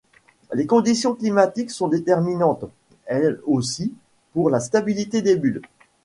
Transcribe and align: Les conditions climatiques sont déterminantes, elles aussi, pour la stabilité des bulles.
Les 0.53 0.65
conditions 0.65 1.13
climatiques 1.13 1.69
sont 1.69 1.87
déterminantes, 1.87 2.63
elles 3.05 3.39
aussi, 3.45 3.93
pour 4.33 4.49
la 4.49 4.59
stabilité 4.59 5.21
des 5.21 5.35
bulles. 5.35 5.61